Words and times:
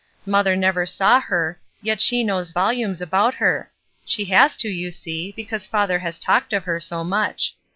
Mother 0.25 0.55
never 0.55 0.87
saw 0.87 1.19
her, 1.19 1.59
yet 1.83 2.01
she 2.01 2.23
knows 2.23 2.51
voliunes 2.51 3.03
about 3.03 3.35
her; 3.35 3.71
she 4.03 4.25
has 4.25 4.57
to, 4.57 4.67
you 4.67 4.89
see, 4.89 5.31
because 5.35 5.67
father 5.67 5.99
has 5.99 6.17
talked 6.17 6.53
of 6.53 6.63
her 6.63 6.79
so 6.79 7.03
much. 7.03 7.55